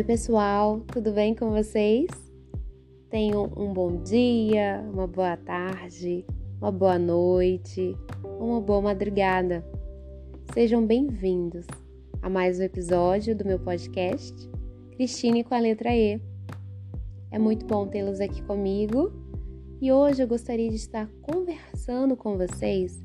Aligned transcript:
Oi, 0.00 0.04
pessoal, 0.04 0.80
tudo 0.90 1.12
bem 1.12 1.34
com 1.34 1.50
vocês? 1.50 2.08
Tenham 3.10 3.52
um 3.54 3.70
bom 3.70 4.02
dia, 4.02 4.82
uma 4.90 5.06
boa 5.06 5.36
tarde, 5.36 6.24
uma 6.58 6.72
boa 6.72 6.98
noite, 6.98 7.94
uma 8.40 8.62
boa 8.62 8.80
madrugada. 8.80 9.62
Sejam 10.54 10.86
bem-vindos 10.86 11.66
a 12.22 12.30
mais 12.30 12.58
um 12.58 12.62
episódio 12.62 13.36
do 13.36 13.44
meu 13.44 13.58
podcast 13.58 14.34
Cristine 14.92 15.44
com 15.44 15.54
a 15.54 15.58
letra 15.58 15.94
E. 15.94 16.18
É 17.30 17.38
muito 17.38 17.66
bom 17.66 17.86
tê-los 17.86 18.22
aqui 18.22 18.42
comigo 18.44 19.12
e 19.82 19.92
hoje 19.92 20.22
eu 20.22 20.26
gostaria 20.26 20.70
de 20.70 20.76
estar 20.76 21.10
conversando 21.20 22.16
com 22.16 22.38
vocês 22.38 23.04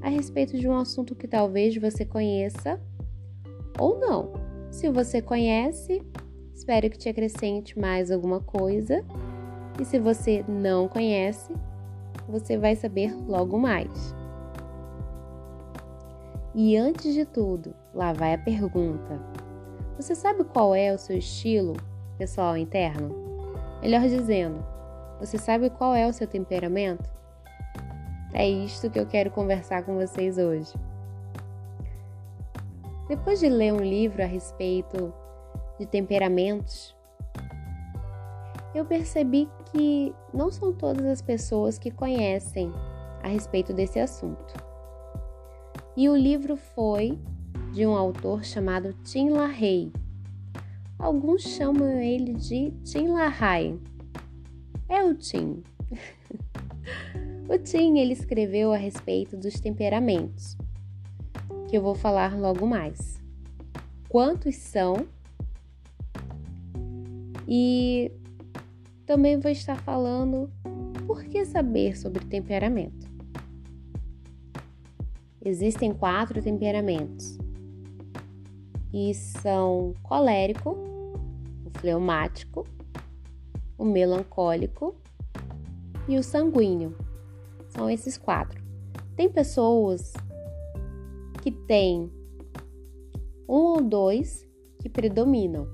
a 0.00 0.08
respeito 0.08 0.56
de 0.56 0.68
um 0.68 0.76
assunto 0.76 1.16
que 1.16 1.26
talvez 1.26 1.76
você 1.76 2.04
conheça 2.04 2.80
ou 3.80 3.98
não. 3.98 4.46
Se 4.70 4.88
você 4.90 5.20
conhece, 5.20 6.02
Espero 6.56 6.88
que 6.88 6.96
te 6.96 7.10
acrescente 7.10 7.78
mais 7.78 8.10
alguma 8.10 8.40
coisa. 8.40 9.04
E 9.78 9.84
se 9.84 9.98
você 9.98 10.42
não 10.48 10.88
conhece, 10.88 11.52
você 12.26 12.56
vai 12.56 12.74
saber 12.74 13.14
logo 13.28 13.58
mais. 13.58 14.14
E 16.54 16.74
antes 16.74 17.12
de 17.12 17.26
tudo, 17.26 17.74
lá 17.92 18.14
vai 18.14 18.32
a 18.32 18.38
pergunta: 18.38 19.20
Você 19.98 20.14
sabe 20.14 20.44
qual 20.44 20.74
é 20.74 20.94
o 20.94 20.98
seu 20.98 21.18
estilo 21.18 21.74
pessoal 22.16 22.56
interno? 22.56 23.14
Melhor 23.82 24.08
dizendo, 24.08 24.64
você 25.20 25.36
sabe 25.36 25.68
qual 25.68 25.94
é 25.94 26.06
o 26.06 26.12
seu 26.12 26.26
temperamento? 26.26 27.08
É 28.32 28.48
isto 28.48 28.90
que 28.90 28.98
eu 28.98 29.06
quero 29.06 29.30
conversar 29.30 29.84
com 29.84 29.96
vocês 29.96 30.38
hoje. 30.38 30.72
Depois 33.08 33.40
de 33.40 33.48
ler 33.50 33.74
um 33.74 33.80
livro 33.80 34.22
a 34.22 34.26
respeito 34.26 35.12
de 35.78 35.86
temperamentos, 35.86 36.96
eu 38.74 38.84
percebi 38.84 39.48
que 39.72 40.14
não 40.34 40.50
são 40.50 40.72
todas 40.72 41.06
as 41.06 41.22
pessoas 41.22 41.78
que 41.78 41.90
conhecem 41.90 42.70
a 43.22 43.28
respeito 43.28 43.72
desse 43.72 43.98
assunto. 43.98 44.54
E 45.96 46.08
o 46.08 46.16
livro 46.16 46.56
foi 46.56 47.18
de 47.72 47.86
um 47.86 47.96
autor 47.96 48.44
chamado 48.44 48.92
Tim 49.02 49.30
LaHaye. 49.30 49.92
Alguns 50.98 51.42
chamam 51.42 51.98
ele 51.98 52.34
de 52.34 52.70
Tim 52.84 53.08
LaHaye. 53.08 53.80
É 54.88 55.02
o 55.02 55.14
Tim. 55.14 55.62
o 57.48 57.58
Tim 57.58 57.98
ele 57.98 58.12
escreveu 58.12 58.72
a 58.72 58.76
respeito 58.76 59.36
dos 59.36 59.58
temperamentos, 59.58 60.56
que 61.68 61.76
eu 61.76 61.82
vou 61.82 61.94
falar 61.94 62.38
logo 62.38 62.66
mais. 62.66 63.22
Quantos 64.08 64.54
são 64.56 65.06
e 67.46 68.10
também 69.04 69.38
vou 69.38 69.50
estar 69.50 69.76
falando 69.82 70.50
por 71.06 71.22
que 71.24 71.44
saber 71.44 71.96
sobre 71.96 72.24
temperamento. 72.24 73.06
Existem 75.44 75.94
quatro 75.94 76.42
temperamentos 76.42 77.38
e 78.92 79.14
são 79.14 79.94
colérico, 80.02 80.70
o 81.64 81.78
fleumático, 81.78 82.66
o 83.78 83.84
melancólico 83.84 84.96
e 86.08 86.18
o 86.18 86.22
sanguíneo. 86.22 86.96
São 87.68 87.88
esses 87.88 88.18
quatro. 88.18 88.60
Tem 89.14 89.28
pessoas 89.28 90.12
que 91.42 91.52
têm 91.52 92.10
um 93.48 93.54
ou 93.54 93.82
dois 93.82 94.44
que 94.80 94.88
predominam 94.88 95.68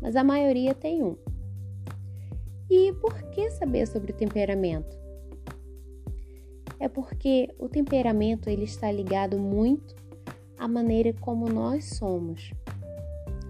mas 0.00 0.16
a 0.16 0.24
maioria 0.24 0.74
tem 0.74 1.02
um. 1.02 1.16
E 2.70 2.92
por 2.94 3.14
que 3.30 3.50
saber 3.50 3.86
sobre 3.86 4.12
o 4.12 4.14
temperamento? 4.14 4.96
É 6.78 6.88
porque 6.88 7.48
o 7.58 7.68
temperamento 7.68 8.48
ele 8.48 8.64
está 8.64 8.90
ligado 8.90 9.38
muito 9.38 9.96
à 10.58 10.68
maneira 10.68 11.12
como 11.14 11.48
nós 11.48 11.84
somos, 11.84 12.52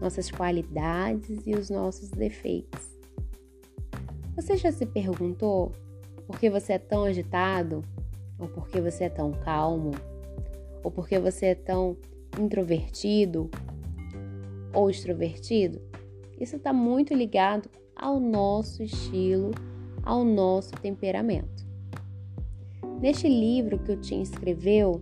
nossas 0.00 0.30
qualidades 0.30 1.46
e 1.46 1.54
os 1.54 1.70
nossos 1.70 2.10
defeitos. 2.10 2.94
Você 4.36 4.56
já 4.56 4.72
se 4.72 4.84
perguntou 4.84 5.72
por 6.26 6.38
que 6.38 6.50
você 6.50 6.74
é 6.74 6.78
tão 6.78 7.04
agitado? 7.04 7.82
Ou 8.38 8.48
por 8.48 8.68
que 8.68 8.80
você 8.80 9.04
é 9.04 9.08
tão 9.08 9.30
calmo? 9.30 9.92
Ou 10.82 10.90
por 10.90 11.08
que 11.08 11.18
você 11.18 11.46
é 11.46 11.54
tão 11.54 11.96
introvertido 12.38 13.48
ou 14.72 14.90
extrovertido? 14.90 15.80
Isso 16.40 16.56
está 16.56 16.72
muito 16.72 17.14
ligado 17.14 17.68
ao 17.94 18.18
nosso 18.18 18.82
estilo, 18.82 19.52
ao 20.02 20.24
nosso 20.24 20.72
temperamento. 20.72 21.64
Neste 23.00 23.28
livro 23.28 23.78
que 23.78 23.92
o 23.92 23.96
Tim 23.96 24.22
escreveu, 24.22 25.00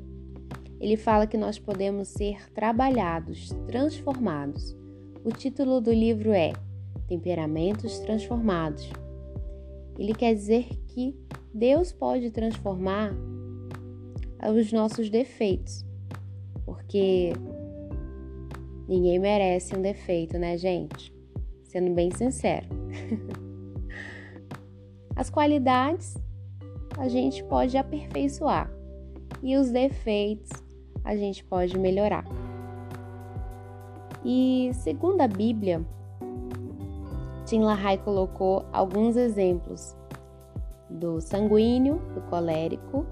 ele 0.80 0.96
fala 0.96 1.26
que 1.26 1.36
nós 1.36 1.58
podemos 1.58 2.08
ser 2.08 2.50
trabalhados, 2.50 3.50
transformados. 3.66 4.76
O 5.24 5.30
título 5.30 5.80
do 5.80 5.92
livro 5.92 6.32
é 6.32 6.52
Temperamentos 7.06 8.00
Transformados. 8.00 8.90
Ele 9.98 10.14
quer 10.14 10.34
dizer 10.34 10.68
que 10.88 11.16
Deus 11.54 11.92
pode 11.92 12.30
transformar 12.30 13.14
os 14.50 14.72
nossos 14.72 15.08
defeitos, 15.08 15.84
porque 16.64 17.32
ninguém 18.88 19.18
merece 19.20 19.76
um 19.76 19.80
defeito, 19.82 20.38
né, 20.38 20.56
gente? 20.58 21.14
Sendo 21.72 21.94
bem 21.94 22.10
sincero. 22.10 22.66
As 25.16 25.30
qualidades 25.30 26.16
a 26.98 27.08
gente 27.08 27.42
pode 27.44 27.78
aperfeiçoar 27.78 28.70
e 29.42 29.56
os 29.56 29.70
defeitos 29.70 30.50
a 31.02 31.16
gente 31.16 31.42
pode 31.44 31.78
melhorar. 31.78 32.24
E 34.22 34.70
segundo 34.74 35.22
a 35.22 35.28
Bíblia, 35.28 35.84
Tim 37.46 37.62
LaHaye 37.62 37.98
colocou 37.98 38.64
alguns 38.72 39.16
exemplos 39.16 39.96
do 40.90 41.20
sanguíneo, 41.20 41.96
do 42.14 42.20
colérico, 42.22 43.06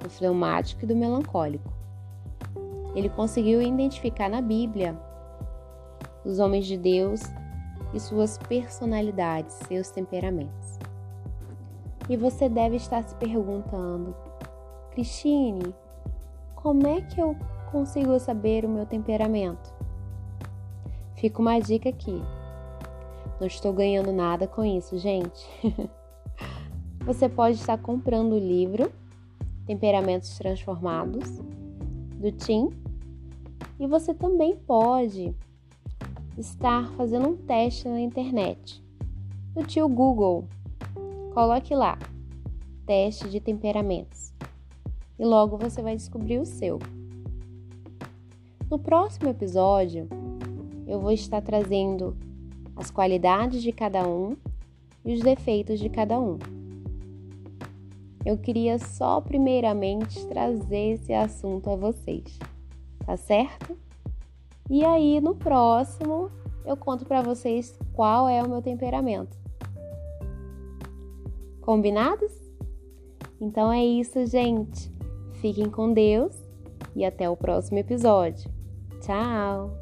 do 0.00 0.10
fleumático 0.10 0.84
e 0.84 0.86
do 0.86 0.96
melancólico. 0.96 1.72
Ele 2.94 3.08
conseguiu 3.08 3.62
identificar 3.62 4.28
na 4.28 4.42
Bíblia 4.42 4.98
os 6.24 6.38
homens 6.38 6.66
de 6.66 6.76
Deus 6.76 7.22
e 7.92 8.00
suas 8.00 8.38
personalidades, 8.38 9.54
seus 9.66 9.90
temperamentos. 9.90 10.78
E 12.08 12.16
você 12.16 12.48
deve 12.48 12.76
estar 12.76 13.02
se 13.02 13.14
perguntando, 13.14 14.14
Cristine, 14.90 15.74
como 16.54 16.86
é 16.86 17.00
que 17.00 17.20
eu 17.20 17.36
consigo 17.70 18.18
saber 18.18 18.64
o 18.64 18.68
meu 18.68 18.86
temperamento? 18.86 19.72
Fica 21.16 21.40
uma 21.40 21.58
dica 21.58 21.88
aqui. 21.88 22.20
Não 23.40 23.46
estou 23.46 23.72
ganhando 23.72 24.12
nada 24.12 24.46
com 24.46 24.64
isso, 24.64 24.98
gente. 24.98 25.48
você 27.04 27.28
pode 27.28 27.56
estar 27.56 27.78
comprando 27.78 28.34
o 28.34 28.38
livro 28.38 28.92
Temperamentos 29.66 30.36
Transformados 30.36 31.38
do 32.16 32.30
Tim 32.32 32.70
e 33.78 33.86
você 33.86 34.12
também 34.14 34.56
pode 34.56 35.34
estar 36.38 36.90
fazendo 36.92 37.28
um 37.28 37.36
teste 37.36 37.88
na 37.88 38.00
internet. 38.00 38.82
No 39.54 39.62
tio 39.64 39.88
Google, 39.88 40.46
coloque 41.34 41.74
lá 41.74 41.98
teste 42.86 43.28
de 43.28 43.40
temperamentos 43.40 44.32
e 45.18 45.24
logo 45.24 45.56
você 45.56 45.82
vai 45.82 45.96
descobrir 45.96 46.38
o 46.38 46.46
seu. 46.46 46.78
No 48.70 48.78
próximo 48.78 49.28
episódio, 49.28 50.08
eu 50.86 50.98
vou 50.98 51.12
estar 51.12 51.40
trazendo 51.42 52.16
as 52.74 52.90
qualidades 52.90 53.62
de 53.62 53.70
cada 53.70 54.06
um 54.06 54.36
e 55.04 55.12
os 55.12 55.20
defeitos 55.20 55.78
de 55.78 55.88
cada 55.88 56.18
um. 56.18 56.38
Eu 58.24 58.38
queria 58.38 58.78
só 58.78 59.20
primeiramente 59.20 60.24
trazer 60.26 60.94
esse 60.94 61.12
assunto 61.12 61.68
a 61.68 61.76
vocês, 61.76 62.38
tá 63.04 63.16
certo? 63.16 63.76
E 64.72 64.86
aí 64.86 65.20
no 65.20 65.34
próximo 65.34 66.30
eu 66.64 66.74
conto 66.78 67.04
para 67.04 67.20
vocês 67.20 67.78
qual 67.92 68.26
é 68.26 68.42
o 68.42 68.48
meu 68.48 68.62
temperamento. 68.62 69.36
Combinados? 71.60 72.32
Então 73.38 73.70
é 73.70 73.84
isso, 73.84 74.24
gente. 74.24 74.90
Fiquem 75.34 75.68
com 75.68 75.92
Deus 75.92 76.34
e 76.96 77.04
até 77.04 77.28
o 77.28 77.36
próximo 77.36 77.80
episódio. 77.80 78.50
Tchau! 79.02 79.76